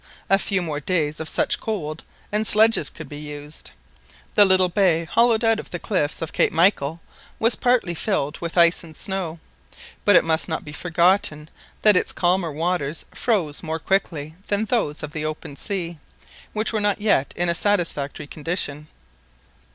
A 0.31 0.39
few 0.39 0.63
more 0.63 0.79
days 0.79 1.19
of 1.19 1.29
such 1.29 1.59
cold 1.59 2.01
and 2.31 2.47
sledges 2.47 2.89
could 2.89 3.07
be 3.07 3.19
used 3.19 3.69
The 4.33 4.45
little 4.45 4.67
bay 4.67 5.05
hollowed 5.05 5.43
out 5.43 5.59
of 5.59 5.69
the 5.69 5.77
cliffs 5.77 6.23
of 6.23 6.33
Cape 6.33 6.51
Michael 6.51 7.01
was 7.37 7.53
partly 7.55 7.93
filled 7.93 8.39
with 8.41 8.57
ice 8.57 8.83
and 8.83 8.95
snow, 8.95 9.37
but 10.03 10.15
it 10.15 10.23
must 10.23 10.49
not 10.49 10.65
be 10.65 10.71
forgotten 10.73 11.51
that 11.83 11.95
its 11.95 12.13
calmer 12.13 12.51
waters 12.51 13.05
froze 13.13 13.61
more 13.61 13.77
quickly 13.77 14.33
than 14.47 14.65
those 14.65 15.03
of 15.03 15.11
the 15.11 15.23
open 15.23 15.55
sea, 15.55 15.99
which 16.51 16.73
were 16.73 16.81
not 16.81 16.99
yet 16.99 17.31
in 17.37 17.47
a 17.47 17.53
satisfactory 17.53 18.25
condition. 18.25 18.87